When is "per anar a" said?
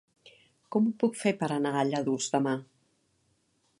1.43-1.85